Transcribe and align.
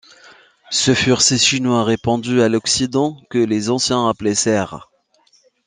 Ce 0.71 0.95
furent 0.95 1.21
ces 1.21 1.37
Chinois 1.37 1.83
répandus 1.83 2.41
à 2.41 2.49
l'occident 2.49 3.21
que 3.29 3.37
les 3.37 3.69
anciens 3.69 4.09
appelaient 4.09 4.33
Sères. 4.33 4.89